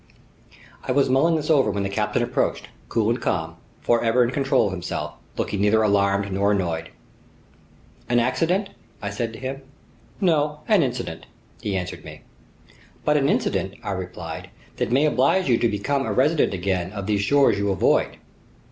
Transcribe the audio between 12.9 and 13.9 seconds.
"But an incident,"